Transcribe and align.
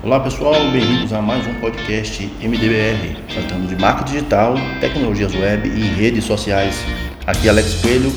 Olá 0.00 0.20
pessoal, 0.20 0.54
bem-vindos 0.70 1.12
a 1.12 1.20
mais 1.20 1.44
um 1.44 1.54
podcast 1.54 2.24
MDBR, 2.40 3.16
tratando 3.34 3.66
de 3.66 3.74
marca 3.74 4.04
digital, 4.04 4.54
tecnologias 4.80 5.34
web 5.34 5.68
e 5.68 5.80
redes 5.88 6.24
sociais. 6.24 6.76
Aqui 7.26 7.48
Alex 7.48 7.74
Coelho, 7.82 8.12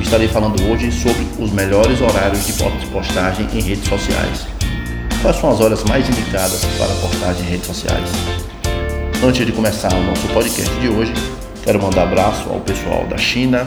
estarei 0.00 0.28
falando 0.28 0.62
hoje 0.70 0.90
sobre 0.90 1.26
os 1.38 1.52
melhores 1.52 2.00
horários 2.00 2.46
de 2.46 2.54
postagem 2.54 3.46
em 3.52 3.60
redes 3.60 3.86
sociais. 3.86 4.46
Quais 5.20 5.36
são 5.36 5.50
as 5.50 5.60
horas 5.60 5.84
mais 5.84 6.08
indicadas 6.08 6.64
para 6.78 6.94
postagem 7.06 7.42
em 7.42 7.50
redes 7.50 7.66
sociais? 7.66 8.10
Antes 9.22 9.44
de 9.44 9.52
começar 9.52 9.92
o 9.92 10.02
nosso 10.02 10.26
podcast 10.28 10.74
de 10.76 10.88
hoje, 10.88 11.12
quero 11.62 11.82
mandar 11.82 12.04
abraço 12.04 12.48
ao 12.48 12.60
pessoal 12.60 13.06
da 13.06 13.18
China, 13.18 13.66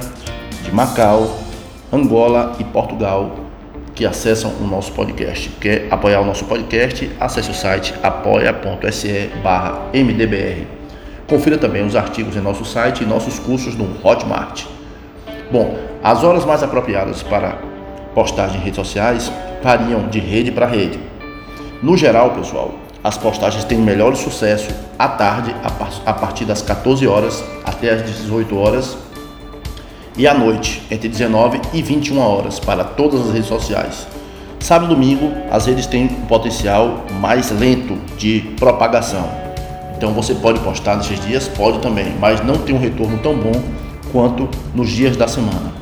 de 0.64 0.72
Macau, 0.72 1.40
Angola 1.92 2.56
e 2.60 2.64
Portugal 2.64 3.43
que 3.96 4.06
acessam 4.06 4.52
o 4.60 4.64
nosso 4.66 4.92
podcast. 4.92 5.50
Quer 5.62 5.88
apoiar 5.92 6.22
o 6.22 6.26
nosso 6.26 6.46
podcast? 6.46 7.10
Acesse 7.20 7.52
o 7.52 7.54
site 7.54 7.94
apoia.se 8.02 9.30
mdbr. 9.94 10.66
Confira 11.28 11.58
também 11.58 11.86
os 11.86 11.96
artigos 11.96 12.36
em 12.36 12.42
nosso 12.42 12.66
site 12.66 13.04
e 13.04 13.06
nossos 13.06 13.40
cursos 13.40 13.76
no 13.76 13.88
Hotmart. 14.04 14.66
Bom, 15.52 15.78
as 16.04 16.24
horas 16.24 16.46
mais 16.46 16.64
apropriadas 16.64 17.24
para 17.24 17.58
postagem 18.14 18.58
em 18.58 18.64
redes 18.64 18.76
sociais 18.76 19.32
variam 19.62 20.08
de 20.08 20.20
rede 20.20 20.52
para 20.52 20.66
rede. 20.66 21.00
No 21.82 21.96
geral, 21.96 22.32
pessoal, 22.32 22.76
as 23.04 23.18
postagens 23.18 23.64
têm 23.64 23.78
melhor 23.78 24.16
sucesso 24.16 24.70
à 24.98 25.08
tarde, 25.08 25.54
a 26.06 26.14
partir 26.14 26.46
das 26.46 26.62
14 26.62 27.06
horas 27.08 27.44
até 27.66 27.92
as 27.92 28.06
18 28.06 28.58
horas 28.58 28.98
e 30.18 30.28
à 30.28 30.34
noite, 30.34 30.82
entre 30.92 31.10
19 31.10 31.60
e 31.74 31.82
21 31.82 32.20
horas, 32.20 32.60
para 32.60 32.84
todas 32.84 33.22
as 33.22 33.34
redes 33.34 33.48
sociais. 33.48 34.08
Sábado 34.60 34.92
e 34.92 34.96
domingo, 34.96 35.32
as 35.52 35.66
redes 35.66 35.86
têm 35.88 36.06
um 36.06 36.26
potencial 36.26 37.04
mais 37.20 37.52
lento 37.52 37.98
de 38.18 38.42
propagação. 38.58 39.28
Então 39.98 40.14
você 40.14 40.34
pode 40.36 40.60
postar 40.60 40.96
nesses 40.98 41.20
dias, 41.26 41.48
pode 41.48 41.80
também, 41.80 42.14
mas 42.20 42.44
não 42.46 42.58
tem 42.58 42.76
um 42.76 42.80
retorno 42.80 43.18
tão 43.20 43.36
bom 43.36 43.52
quanto 44.12 44.48
nos 44.74 44.90
dias 44.90 45.18
da 45.18 45.28
semana. 45.28 45.74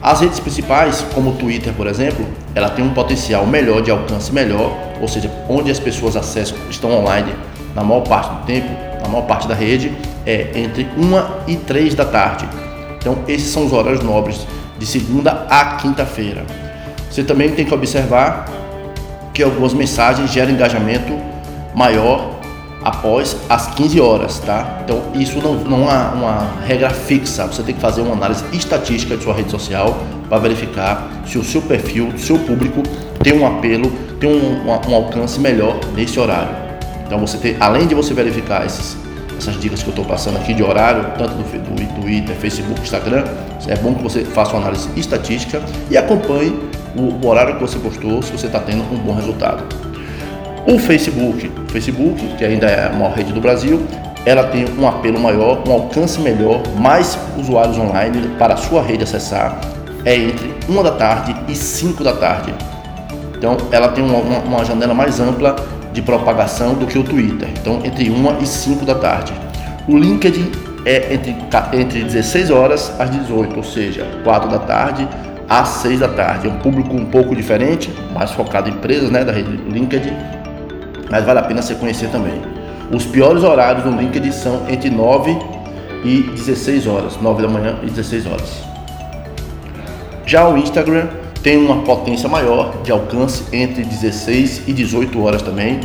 As 0.00 0.20
redes 0.20 0.38
principais, 0.38 1.04
como 1.14 1.30
o 1.30 1.34
Twitter, 1.34 1.72
por 1.72 1.86
exemplo, 1.86 2.26
ela 2.54 2.68
tem 2.68 2.84
um 2.84 2.92
potencial 2.94 3.46
melhor 3.46 3.82
de 3.82 3.90
alcance 3.90 4.32
melhor, 4.32 4.70
ou 5.00 5.08
seja, 5.08 5.30
onde 5.48 5.70
as 5.70 5.80
pessoas 5.80 6.16
acessam, 6.16 6.56
estão 6.70 6.92
online 6.92 7.34
na 7.74 7.82
maior 7.82 8.02
parte 8.02 8.34
do 8.34 8.46
tempo, 8.46 8.68
na 9.02 9.08
maior 9.08 9.26
parte 9.26 9.48
da 9.48 9.54
rede, 9.54 9.92
é 10.26 10.50
entre 10.54 10.86
1 10.96 11.50
e 11.50 11.56
3 11.56 11.94
da 11.94 12.04
tarde. 12.04 12.63
Então, 13.04 13.18
esses 13.28 13.52
são 13.52 13.66
os 13.66 13.72
horários 13.74 14.02
nobres 14.02 14.46
de 14.78 14.86
segunda 14.86 15.46
a 15.50 15.76
quinta-feira. 15.76 16.42
Você 17.10 17.22
também 17.22 17.50
tem 17.50 17.66
que 17.66 17.74
observar 17.74 18.46
que 19.34 19.42
algumas 19.42 19.74
mensagens 19.74 20.32
geram 20.32 20.52
engajamento 20.52 21.12
maior 21.74 22.30
após 22.82 23.36
as 23.46 23.66
15 23.74 24.00
horas, 24.00 24.38
tá? 24.38 24.80
Então, 24.82 25.02
isso 25.14 25.38
não, 25.38 25.54
não 25.54 25.90
é 25.90 26.14
uma 26.14 26.48
regra 26.64 26.88
fixa. 26.88 27.46
Você 27.46 27.62
tem 27.62 27.74
que 27.74 27.80
fazer 27.80 28.00
uma 28.00 28.14
análise 28.14 28.42
estatística 28.54 29.18
de 29.18 29.22
sua 29.22 29.34
rede 29.34 29.50
social 29.50 29.98
para 30.26 30.38
verificar 30.38 31.06
se 31.26 31.36
o 31.36 31.44
seu 31.44 31.60
perfil, 31.60 32.08
o 32.08 32.18
seu 32.18 32.38
público 32.38 32.82
tem 33.22 33.38
um 33.38 33.46
apelo, 33.46 33.92
tem 34.18 34.30
um, 34.30 34.66
um, 34.66 34.94
alcance 34.94 35.38
melhor 35.38 35.78
nesse 35.94 36.18
horário. 36.18 36.56
Então, 37.06 37.18
você 37.18 37.36
tem, 37.36 37.54
além 37.60 37.86
de 37.86 37.94
você 37.94 38.14
verificar 38.14 38.64
esses 38.64 38.96
essas 39.38 39.58
dicas 39.60 39.82
que 39.82 39.88
eu 39.88 39.92
estou 39.92 40.04
passando 40.04 40.36
aqui 40.36 40.54
de 40.54 40.62
horário, 40.62 41.04
tanto 41.18 41.34
do, 41.34 41.42
do 41.42 42.00
Twitter, 42.00 42.34
Facebook, 42.36 42.80
Instagram. 42.80 43.24
É 43.66 43.76
bom 43.76 43.94
que 43.94 44.02
você 44.02 44.24
faça 44.24 44.52
uma 44.52 44.60
análise 44.60 44.88
estatística 44.96 45.62
e 45.90 45.96
acompanhe 45.96 46.58
o, 46.96 47.24
o 47.24 47.26
horário 47.26 47.54
que 47.54 47.60
você 47.60 47.78
postou, 47.78 48.22
se 48.22 48.32
você 48.32 48.46
está 48.46 48.60
tendo 48.60 48.82
um 48.92 48.98
bom 48.98 49.14
resultado. 49.14 49.64
O 50.66 50.78
Facebook, 50.78 51.50
Facebook, 51.68 52.26
que 52.36 52.44
ainda 52.44 52.66
é 52.66 52.86
a 52.86 52.90
maior 52.90 53.12
rede 53.14 53.32
do 53.32 53.40
Brasil, 53.40 53.86
ela 54.24 54.44
tem 54.44 54.64
um 54.78 54.88
apelo 54.88 55.20
maior, 55.20 55.62
um 55.68 55.72
alcance 55.72 56.18
melhor, 56.20 56.62
mais 56.78 57.18
usuários 57.36 57.76
online 57.76 58.30
para 58.38 58.54
a 58.54 58.56
sua 58.56 58.82
rede 58.82 59.04
acessar. 59.04 59.60
É 60.04 60.16
entre 60.16 60.54
1 60.68 60.82
da 60.82 60.92
tarde 60.92 61.36
e 61.48 61.54
5 61.54 62.02
da 62.02 62.14
tarde. 62.14 62.54
Então, 63.36 63.56
ela 63.70 63.88
tem 63.88 64.02
uma, 64.02 64.38
uma 64.40 64.64
janela 64.64 64.94
mais 64.94 65.20
ampla 65.20 65.54
de 65.94 66.02
propagação 66.02 66.74
do 66.74 66.86
que 66.86 66.98
o 66.98 67.04
Twitter. 67.04 67.48
Então, 67.58 67.80
entre 67.84 68.10
1 68.10 68.42
e 68.42 68.46
5 68.46 68.84
da 68.84 68.96
tarde. 68.96 69.32
O 69.88 69.96
LinkedIn 69.96 70.50
é 70.84 71.14
entre, 71.14 71.36
entre 71.72 72.02
16 72.02 72.50
horas 72.50 72.92
às 72.98 73.08
18, 73.10 73.56
ou 73.56 73.62
seja, 73.62 74.06
4 74.24 74.50
da 74.50 74.58
tarde 74.58 75.08
às 75.48 75.68
6 75.68 76.00
da 76.00 76.08
tarde. 76.08 76.48
É 76.48 76.50
um 76.50 76.58
público 76.58 76.94
um 76.94 77.06
pouco 77.06 77.34
diferente, 77.34 77.90
mais 78.12 78.32
focado 78.32 78.68
em 78.68 78.72
empresas 78.72 79.10
né, 79.10 79.24
da 79.24 79.32
rede 79.32 79.50
LinkedIn, 79.50 80.12
mas 81.10 81.24
vale 81.24 81.38
a 81.38 81.42
pena 81.42 81.62
você 81.62 81.74
conhecer 81.76 82.08
também. 82.08 82.42
Os 82.90 83.06
piores 83.06 83.44
horários 83.44 83.84
no 83.84 83.96
LinkedIn 83.96 84.32
são 84.32 84.62
entre 84.68 84.90
9 84.90 85.38
e 86.04 86.22
16 86.22 86.86
horas, 86.88 87.16
9 87.20 87.42
da 87.42 87.48
manhã 87.48 87.78
e 87.82 87.86
16 87.86 88.26
horas. 88.26 88.64
Já 90.26 90.48
o 90.48 90.58
Instagram 90.58 91.06
tem 91.44 91.58
uma 91.58 91.82
potência 91.82 92.26
maior 92.26 92.74
de 92.82 92.90
alcance 92.90 93.44
entre 93.52 93.84
16 93.84 94.62
e 94.66 94.72
18 94.72 95.22
horas 95.22 95.42
também. 95.42 95.78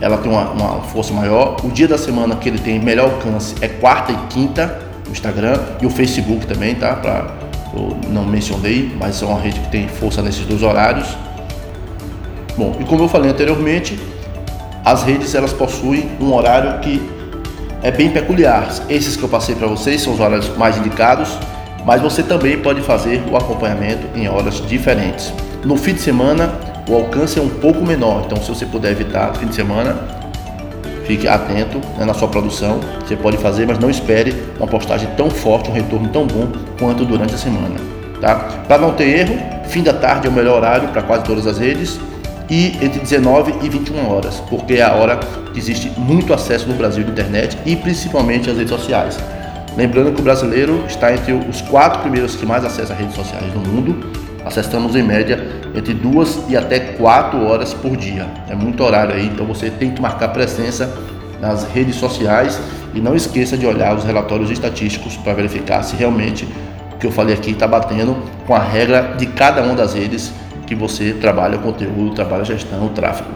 Ela 0.00 0.16
tem 0.16 0.32
uma, 0.32 0.50
uma, 0.50 0.80
força 0.80 1.12
maior. 1.12 1.58
O 1.62 1.68
dia 1.68 1.86
da 1.86 1.98
semana 1.98 2.34
que 2.36 2.48
ele 2.48 2.58
tem 2.58 2.80
melhor 2.80 3.10
alcance 3.10 3.54
é 3.60 3.68
quarta 3.68 4.10
e 4.12 4.16
quinta 4.30 4.80
no 5.04 5.12
Instagram 5.12 5.60
e 5.82 5.84
o 5.84 5.90
Facebook 5.90 6.46
também, 6.46 6.74
tá? 6.74 6.94
Pra, 6.94 7.34
eu 7.76 7.98
não 8.08 8.24
mencionei, 8.24 8.90
mas 8.98 9.22
é 9.22 9.26
uma 9.26 9.38
rede 9.38 9.60
que 9.60 9.68
tem 9.68 9.86
força 9.88 10.22
nesses 10.22 10.46
dois 10.46 10.62
horários. 10.62 11.06
Bom, 12.56 12.74
e 12.80 12.84
como 12.84 13.04
eu 13.04 13.08
falei 13.08 13.30
anteriormente, 13.30 14.00
as 14.82 15.02
redes 15.02 15.34
elas 15.34 15.52
possuem 15.52 16.08
um 16.18 16.32
horário 16.32 16.80
que 16.80 17.10
é 17.82 17.90
bem 17.90 18.08
peculiar. 18.08 18.66
Esses 18.88 19.16
que 19.16 19.22
eu 19.22 19.28
passei 19.28 19.54
para 19.54 19.66
vocês 19.66 20.00
são 20.00 20.14
os 20.14 20.20
horários 20.20 20.56
mais 20.56 20.78
indicados 20.78 21.28
mas 21.84 22.00
você 22.00 22.22
também 22.22 22.58
pode 22.58 22.80
fazer 22.82 23.22
o 23.30 23.36
acompanhamento 23.36 24.06
em 24.14 24.28
horas 24.28 24.66
diferentes. 24.66 25.32
No 25.64 25.76
fim 25.76 25.94
de 25.94 26.00
semana, 26.00 26.52
o 26.88 26.94
alcance 26.94 27.38
é 27.38 27.42
um 27.42 27.48
pouco 27.48 27.84
menor, 27.84 28.24
então 28.26 28.42
se 28.42 28.48
você 28.48 28.66
puder 28.66 28.92
evitar 28.92 29.34
fim 29.36 29.46
de 29.46 29.54
semana, 29.54 29.96
fique 31.06 31.28
atento 31.28 31.78
né, 31.98 32.04
na 32.04 32.14
sua 32.14 32.28
produção. 32.28 32.80
Você 33.06 33.16
pode 33.16 33.36
fazer, 33.36 33.66
mas 33.66 33.78
não 33.78 33.90
espere 33.90 34.34
uma 34.58 34.66
postagem 34.66 35.08
tão 35.16 35.30
forte, 35.30 35.70
um 35.70 35.72
retorno 35.72 36.08
tão 36.08 36.26
bom 36.26 36.48
quanto 36.78 37.04
durante 37.04 37.34
a 37.34 37.38
semana. 37.38 37.76
Tá? 38.20 38.36
Para 38.66 38.78
não 38.78 38.92
ter 38.92 39.18
erro, 39.20 39.38
fim 39.68 39.82
da 39.82 39.92
tarde 39.92 40.26
é 40.26 40.30
o 40.30 40.32
melhor 40.32 40.56
horário 40.56 40.88
para 40.88 41.02
quase 41.02 41.24
todas 41.24 41.46
as 41.46 41.58
redes 41.58 41.98
e 42.48 42.76
entre 42.82 43.00
19 43.00 43.54
e 43.62 43.68
21 43.68 44.10
horas, 44.10 44.42
porque 44.48 44.74
é 44.74 44.82
a 44.82 44.92
hora 44.92 45.16
que 45.52 45.58
existe 45.58 45.90
muito 45.96 46.32
acesso 46.34 46.68
no 46.68 46.74
Brasil 46.74 47.02
de 47.02 47.10
internet 47.10 47.56
e 47.64 47.74
principalmente 47.74 48.50
as 48.50 48.56
redes 48.56 48.70
sociais. 48.70 49.18
Lembrando 49.76 50.12
que 50.12 50.20
o 50.20 50.24
brasileiro 50.24 50.84
está 50.86 51.12
entre 51.12 51.32
os 51.32 51.60
quatro 51.62 52.00
primeiros 52.00 52.36
que 52.36 52.44
mais 52.44 52.64
acessam 52.64 52.96
redes 52.96 53.14
sociais 53.14 53.52
no 53.54 53.60
mundo. 53.60 54.10
Acessamos 54.44 54.94
em 54.96 55.02
média 55.02 55.38
entre 55.74 55.94
duas 55.94 56.38
e 56.48 56.56
até 56.56 56.78
quatro 56.78 57.46
horas 57.46 57.72
por 57.72 57.96
dia. 57.96 58.26
É 58.48 58.54
muito 58.54 58.82
horário 58.82 59.14
aí, 59.14 59.26
então 59.26 59.46
você 59.46 59.70
tem 59.70 59.90
que 59.90 60.02
marcar 60.02 60.28
presença 60.28 60.92
nas 61.40 61.64
redes 61.64 61.96
sociais 61.96 62.60
e 62.94 63.00
não 63.00 63.14
esqueça 63.14 63.56
de 63.56 63.66
olhar 63.66 63.96
os 63.96 64.04
relatórios 64.04 64.50
estatísticos 64.50 65.16
para 65.16 65.32
verificar 65.32 65.82
se 65.82 65.96
realmente 65.96 66.46
o 66.92 66.98
que 66.98 67.06
eu 67.06 67.12
falei 67.12 67.34
aqui 67.34 67.52
está 67.52 67.66
batendo 67.66 68.16
com 68.46 68.54
a 68.54 68.60
regra 68.60 69.14
de 69.16 69.26
cada 69.26 69.62
uma 69.62 69.74
das 69.74 69.94
redes 69.94 70.32
que 70.66 70.74
você 70.74 71.12
trabalha 71.14 71.56
o 71.56 71.60
conteúdo, 71.60 72.14
trabalha 72.14 72.42
a 72.42 72.44
gestão, 72.44 72.86
o 72.86 72.90
tráfego. 72.90 73.30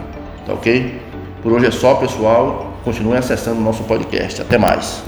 Tá 0.45 0.53
ok? 0.53 1.01
Por 1.41 1.51
hoje 1.51 1.65
é 1.67 1.71
só, 1.71 1.95
pessoal. 1.95 2.73
Continue 2.83 3.17
acessando 3.17 3.59
o 3.59 3.63
nosso 3.63 3.83
podcast. 3.83 4.41
Até 4.41 4.57
mais. 4.57 5.03